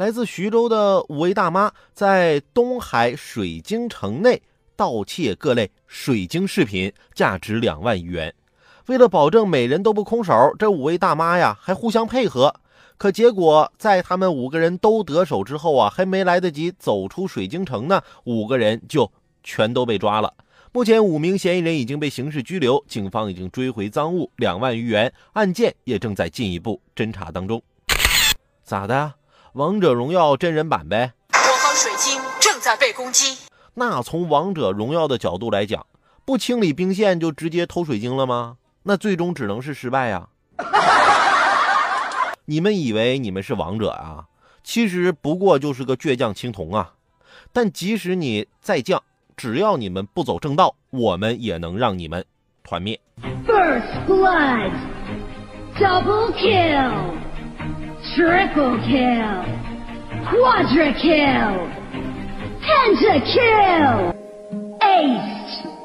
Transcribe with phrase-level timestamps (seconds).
[0.00, 4.40] 来自徐州的五位大妈在东海水晶城内
[4.74, 8.34] 盗窃各类水晶饰品，价值两万余元。
[8.86, 12.54] 为了保证每人都不空手，这五位大妈呀还互相配合。
[12.96, 19.12] 可结果在他们五个人都得手之后啊，还没来得及走出水晶城呢，五个人就
[19.42, 20.32] 全都被抓了。
[20.72, 27.62] 目前五名嫌疑人已经被刑事拘留，警方已经追回赃物两万余元，案件也正在进一步侦查当中。
[28.64, 29.12] 咋的？
[29.54, 31.12] 王者荣耀真人版呗？
[31.32, 33.36] 我方水晶正在被攻击。
[33.74, 35.84] 那从王者荣耀的角度来讲，
[36.24, 38.58] 不清理兵线就直接偷水晶了吗？
[38.84, 40.28] 那最终只能是失败呀！
[42.46, 44.26] 你们以为你们是王者啊？
[44.62, 46.92] 其实不过就是个倔强青铜啊！
[47.52, 49.00] 但即使你再犟，
[49.36, 52.24] 只要你们不走正道，我们也能让你们
[52.62, 53.00] 团灭。
[53.44, 54.70] First blood，double
[56.34, 57.29] kill。
[58.16, 59.44] Triple kill!
[60.28, 61.70] Quadra kill!
[62.60, 64.14] Pentakill!
[64.82, 65.79] Ace!